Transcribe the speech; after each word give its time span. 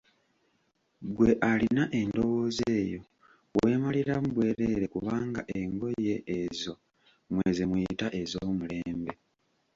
Ggwe 1.07 1.29
alina 1.51 1.83
endowooza 1.99 2.65
eyo 2.81 3.01
weemaliramu 3.57 4.27
bwereere 4.35 4.85
kubanga 4.93 5.41
engoye 5.59 6.15
ezo 6.39 6.73
mmwe 7.29 7.47
ze 7.55 7.63
muyita 7.69 8.07
ez'omulembe. 8.21 9.13